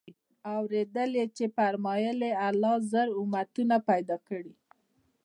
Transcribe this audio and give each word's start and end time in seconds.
اورېدلي 0.53 1.23
چي 1.37 1.45
فرمايل 1.55 2.19
ئې: 2.27 2.31
الله 2.47 2.75
زر 2.91 3.07
امتونه 3.21 3.77
پيدا 3.89 4.15
كړي 4.27 4.53